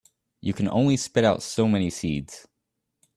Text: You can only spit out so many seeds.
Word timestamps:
You 0.41 0.53
can 0.55 0.67
only 0.67 0.97
spit 0.97 1.23
out 1.23 1.43
so 1.43 1.67
many 1.67 1.91
seeds. 1.91 2.47